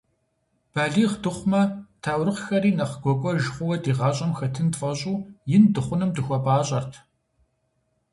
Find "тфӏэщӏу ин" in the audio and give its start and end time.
4.73-5.63